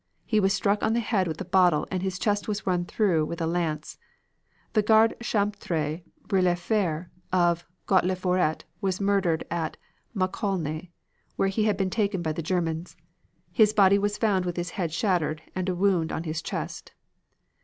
[0.25, 3.23] He was struck on the head with a bottle and his chest was run through
[3.23, 3.99] with a lance.
[4.73, 9.77] The garde champetre Brulefer of le Gault la Foret was murdered at
[10.15, 10.89] Maclaunay,
[11.35, 12.97] where he had been taken by the Germans.
[13.51, 16.93] His body was found with his head shattered and a wound on his chest.